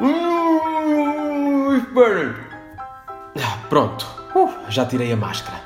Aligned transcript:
Uh, 0.00 1.82
pronto, 3.68 4.06
uh, 4.34 4.50
já 4.68 4.86
tirei 4.86 5.12
a 5.12 5.16
máscara. 5.16 5.60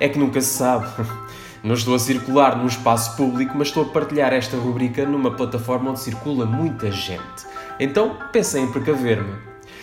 É 0.00 0.08
que 0.08 0.18
nunca 0.18 0.40
se 0.40 0.58
sabe. 0.58 0.86
Não 1.62 1.74
estou 1.74 1.94
a 1.94 1.98
circular 1.98 2.56
num 2.56 2.66
espaço 2.66 3.16
público, 3.16 3.54
mas 3.56 3.68
estou 3.68 3.84
a 3.84 3.88
partilhar 3.88 4.32
esta 4.32 4.56
rubrica 4.56 5.04
numa 5.04 5.32
plataforma 5.32 5.90
onde 5.90 6.00
circula 6.00 6.46
muita 6.46 6.90
gente. 6.90 7.46
Então 7.80 8.16
pensem 8.32 8.64
em 8.64 8.72
precaver-me. 8.72 9.34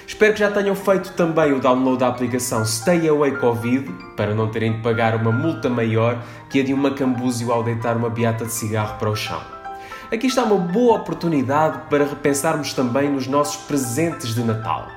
Espero 0.08 0.34
que 0.34 0.40
já 0.40 0.52
tenham 0.52 0.76
feito 0.76 1.14
também 1.14 1.52
o 1.54 1.60
download 1.60 2.00
da 2.00 2.08
aplicação 2.08 2.64
Stay 2.66 3.08
Away 3.08 3.38
Covid, 3.38 3.92
para 4.16 4.36
não 4.36 4.50
terem 4.50 4.74
de 4.74 4.82
pagar 4.82 5.16
uma 5.16 5.32
multa 5.32 5.70
maior 5.70 6.22
que 6.50 6.60
a 6.60 6.64
de 6.64 6.74
uma 6.74 6.92
cambúzio 6.92 7.52
ao 7.52 7.64
deitar 7.64 7.98
uma 7.98 8.10
beata 8.10 8.46
de 8.46 8.52
cigarro 8.52 8.98
para 9.00 9.10
o 9.10 9.16
chão. 9.16 9.55
Aqui 10.12 10.28
está 10.28 10.44
uma 10.44 10.58
boa 10.58 10.98
oportunidade 10.98 11.90
para 11.90 12.06
repensarmos 12.06 12.74
também 12.74 13.10
nos 13.10 13.28
nossos 13.28 13.58
presentes 13.64 14.34
de 14.34 14.44
Natal 14.44 14.88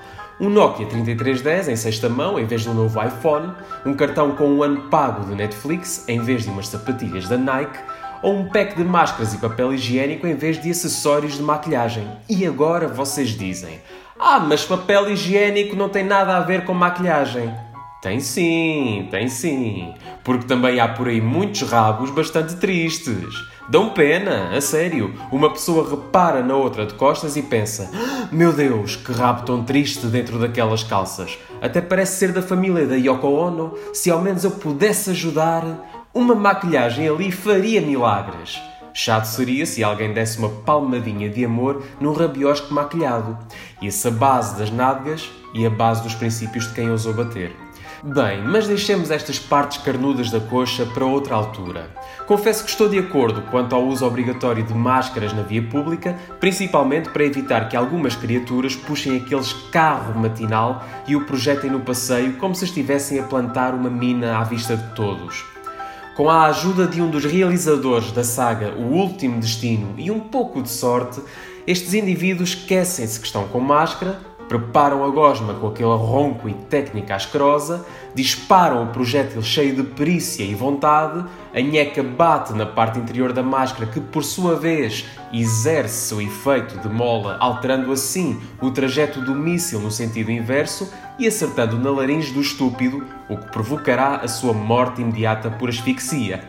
um 0.41 0.49
Nokia 0.49 0.87
3310 0.87 1.69
em 1.69 1.77
sexta 1.77 2.09
mão 2.09 2.39
em 2.39 2.47
vez 2.47 2.65
do 2.65 2.73
novo 2.73 3.03
iPhone, 3.03 3.53
um 3.85 3.93
cartão 3.95 4.37
com 4.37 4.49
um 4.49 4.63
ano 4.63 4.83
pago 4.83 5.25
de 5.27 5.35
Netflix 5.35 6.05
em 6.09 6.21
vez 6.21 6.45
de 6.45 6.51
umas 6.51 6.69
sapatilhas 6.69 7.29
da 7.29 7.37
Nike, 7.37 7.79
ou 8.23 8.37
um 8.37 8.49
pack 8.49 8.77
de 8.77 8.85
máscaras 8.85 9.35
e 9.35 9.39
papel 9.39 9.73
higiênico 9.73 10.27
em 10.27 10.35
vez 10.35 10.61
de 10.61 10.71
acessórios 10.71 11.37
de 11.37 11.43
maquilhagem. 11.43 12.09
E 12.29 12.47
agora 12.47 12.87
vocês 12.87 13.31
dizem: 13.31 13.81
Ah, 14.19 14.39
mas 14.39 14.65
papel 14.65 15.11
higiênico 15.11 15.75
não 15.75 15.89
tem 15.89 16.05
nada 16.05 16.37
a 16.37 16.41
ver 16.41 16.65
com 16.65 16.75
maquilhagem. 16.75 17.53
Tem 18.01 18.21
sim, 18.21 19.09
tem 19.11 19.29
sim. 19.29 19.93
Porque 20.23 20.47
também 20.47 20.79
há 20.79 20.87
por 20.87 21.09
aí 21.09 21.21
muitos 21.21 21.63
rabos 21.63 22.11
bastante 22.11 22.55
tristes. 22.57 23.35
Dão 23.69 23.91
pena, 23.91 24.57
a 24.57 24.61
sério. 24.61 25.13
Uma 25.33 25.51
pessoa 25.51 25.89
repara 25.89 26.41
na 26.41 26.55
outra 26.55 26.87
de 26.87 26.95
costas 26.95 27.37
e 27.37 27.43
pensa: 27.43 27.91
ah, 27.93 28.29
Meu 28.31 28.53
Deus, 28.53 28.95
que 28.95 29.11
rabo 29.13 29.45
tão 29.45 29.65
triste 29.65 30.07
dentro 30.07 30.39
daquelas 30.39 30.85
calças. 30.85 31.37
Até 31.61 31.81
parece 31.81 32.19
ser 32.19 32.33
da 32.33 32.41
família 32.41 32.87
da 32.87 32.95
Yoko 32.95 33.27
Ono. 33.27 33.75
Se 33.93 34.13
ao 34.13 34.23
menos 34.23 34.45
eu 34.45 34.53
pudesse 34.53 35.11
ajudar, 35.11 35.65
uma 36.15 36.37
maquilhagem 36.37 37.09
ali 37.09 37.33
faria 37.33 37.81
milagres. 37.81 38.61
Chato 38.95 39.27
seria 39.27 39.67
se 39.67 39.83
alguém 39.85 40.13
desse 40.13 40.39
uma 40.39 40.49
palmadinha 40.49 41.29
de 41.29 41.45
amor 41.45 41.85
num 42.01 42.13
rabiosque 42.13 42.73
maquilhado. 42.73 43.37
E 43.83 43.89
essa 43.89 44.11
base 44.11 44.57
das 44.57 44.71
nádegas 44.71 45.29
e 45.53 45.67
a 45.67 45.71
base 45.71 46.03
dos 46.03 46.15
princípios 46.15 46.69
de 46.69 46.75
quem 46.75 46.91
ousou 46.91 47.13
bater. 47.13 47.68
Bem, 48.03 48.43
mas 48.43 48.69
deixemos 48.69 49.11
estas 49.11 49.41
partes 49.41 49.79
carnudas 49.79 50.31
da 50.31 50.39
coxa 50.39 50.87
para 50.87 51.05
outra 51.05 51.35
altura. 51.35 51.91
Confesso 52.29 52.63
que 52.63 52.71
estou 52.71 52.89
de 52.89 52.97
acordo 52.97 53.43
quanto 53.51 53.75
ao 53.75 53.85
uso 53.85 54.07
obrigatório 54.07 54.63
de 54.63 54.73
máscaras 54.73 55.33
na 55.33 55.43
via 55.43 55.63
pública, 55.63 56.17
principalmente 56.39 57.11
para 57.11 57.25
evitar 57.25 57.69
que 57.69 57.77
algumas 57.77 58.15
criaturas 58.15 58.77
puxem 58.77 59.17
aqueles 59.17 59.53
carro 59.73 60.17
matinal 60.17 60.85
e 61.09 61.17
o 61.17 61.27
projetem 61.27 61.71
no 61.71 61.81
passeio 61.81 62.37
como 62.37 62.55
se 62.55 62.67
estivessem 62.67 63.19
a 63.19 63.25
plantar 63.25 63.75
uma 63.75 63.91
mina 63.91 64.39
à 64.39 64.45
vista 64.45 64.77
de 64.77 64.95
todos. 64.95 65.45
Com 66.15 66.31
a 66.31 66.47
ajuda 66.47 66.87
de 66.87 67.03
um 67.03 67.11
dos 67.11 67.25
realizadores 67.25 68.13
da 68.13 68.23
saga 68.23 68.75
O 68.77 68.93
Último 68.93 69.41
Destino 69.41 69.95
e 69.97 70.09
um 70.09 70.21
pouco 70.21 70.63
de 70.63 70.71
sorte, 70.71 71.21
estes 71.67 71.95
indivíduos 71.95 72.51
esquecem-se 72.51 73.19
que 73.19 73.27
estão 73.27 73.49
com 73.49 73.61
máscara, 73.61 74.21
preparam 74.49 75.05
a 75.05 75.11
gosma 75.11 75.55
com 75.55 75.69
aquele 75.69 75.95
ronco 75.95 76.49
e 76.49 76.55
técnica 76.55 77.15
asquerosa, 77.15 77.85
disparam 78.15 78.83
o 78.83 78.87
projétil 78.89 79.43
cheio 79.43 79.77
de 79.77 79.83
perícia 79.83 80.43
e 80.43 80.55
vontade, 80.55 81.25
a 81.55 81.61
nheca 81.61 82.03
bate 82.03 82.55
na 82.55 82.65
parte 82.65 82.99
interior 82.99 83.33
da 83.33 83.43
máscara 83.43 83.87
que, 83.87 84.01
por 84.01 84.25
sua 84.25 84.57
vez, 84.57 85.05
exerce 85.33 86.15
o 86.15 86.21
efeito 86.21 86.79
de 86.79 86.89
mola, 86.89 87.37
alterando 87.39 87.93
assim 87.93 88.41
o 88.61 88.71
trajeto 88.71 89.21
do 89.21 89.35
míssil 89.35 89.81
no 89.81 89.91
sentido 89.91 90.31
inverso 90.31 90.91
e 91.19 91.27
acertando 91.27 91.79
na 91.79 91.91
laringe 91.91 92.33
do 92.33 92.41
estúpido, 92.41 93.05
o 93.29 93.37
que 93.37 93.51
provocará 93.51 94.17
a 94.17 94.29
sua 94.29 94.55
morte 94.55 95.03
imediata 95.03 95.51
por 95.51 95.69
asfixia. 95.69 96.49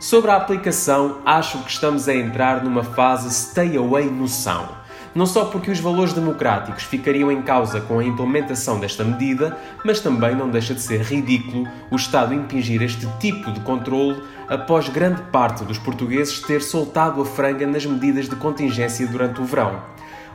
Sobre 0.00 0.30
a 0.30 0.36
aplicação, 0.36 1.18
acho 1.24 1.58
que 1.62 1.70
estamos 1.70 2.08
a 2.08 2.14
entrar 2.14 2.64
numa 2.64 2.82
fase 2.82 3.30
stay 3.30 3.76
away 3.76 4.08
noção 4.08 4.77
não 5.18 5.26
só 5.26 5.46
porque 5.46 5.68
os 5.68 5.80
valores 5.80 6.12
democráticos 6.12 6.84
ficariam 6.84 7.32
em 7.32 7.42
causa 7.42 7.80
com 7.80 7.98
a 7.98 8.04
implementação 8.04 8.78
desta 8.78 9.02
medida, 9.02 9.58
mas 9.84 9.98
também 9.98 10.32
não 10.32 10.48
deixa 10.48 10.72
de 10.72 10.80
ser 10.80 11.00
ridículo 11.00 11.66
o 11.90 11.96
Estado 11.96 12.32
impingir 12.32 12.80
este 12.82 13.04
tipo 13.18 13.50
de 13.50 13.58
controle 13.58 14.22
após 14.48 14.88
grande 14.88 15.20
parte 15.32 15.64
dos 15.64 15.76
portugueses 15.76 16.38
ter 16.42 16.62
soltado 16.62 17.20
a 17.20 17.24
franga 17.24 17.66
nas 17.66 17.84
medidas 17.84 18.28
de 18.28 18.36
contingência 18.36 19.08
durante 19.08 19.40
o 19.40 19.44
verão. 19.44 19.82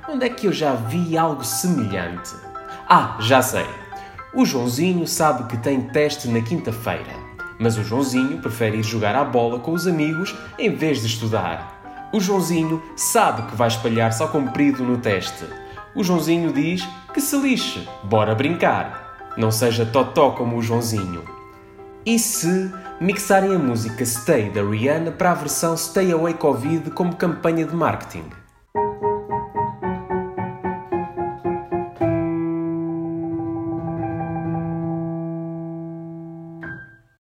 Onde 0.05 0.25
é 0.25 0.29
que 0.29 0.47
eu 0.47 0.51
já 0.51 0.73
vi 0.73 1.17
algo 1.17 1.45
semelhante? 1.45 2.35
Ah, 2.85 3.15
já 3.21 3.41
sei! 3.41 3.65
O 4.33 4.45
Joãozinho 4.45 5.07
sabe 5.07 5.45
que 5.45 5.55
tem 5.55 5.79
teste 5.79 6.27
na 6.27 6.41
quinta-feira, 6.41 7.15
mas 7.57 7.77
o 7.77 7.83
Joãozinho 7.85 8.39
prefere 8.39 8.79
ir 8.79 8.83
jogar 8.83 9.15
à 9.15 9.23
bola 9.23 9.59
com 9.59 9.71
os 9.71 9.87
amigos 9.87 10.35
em 10.59 10.75
vez 10.75 10.99
de 10.99 11.07
estudar. 11.07 11.72
O 12.13 12.19
Joãozinho 12.19 12.79
sabe 12.95 13.49
que 13.49 13.55
vai 13.55 13.67
espalhar-se 13.67 14.21
ao 14.21 14.29
comprido 14.29 14.83
no 14.83 14.99
teste. 14.99 15.45
O 15.95 16.03
Joãozinho 16.03 16.53
diz 16.53 16.87
que 17.11 17.19
se 17.19 17.35
lixe, 17.35 17.89
bora 18.03 18.35
brincar. 18.35 19.33
Não 19.35 19.49
seja 19.49 19.83
totó 19.83 20.29
como 20.29 20.57
o 20.57 20.61
Joãozinho. 20.61 21.23
E 22.05 22.19
se 22.19 22.71
mixarem 23.01 23.55
a 23.55 23.57
música 23.57 24.05
Stay 24.05 24.51
da 24.51 24.61
Rihanna 24.61 25.09
para 25.09 25.31
a 25.31 25.33
versão 25.33 25.75
Stay 25.75 26.11
Away 26.11 26.35
Covid 26.35 26.91
como 26.91 27.15
campanha 27.15 27.65
de 27.65 27.75
marketing? 27.75 28.42